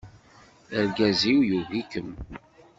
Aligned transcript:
Argaz-iw 0.77 1.39
yugi-kem. 1.49 2.11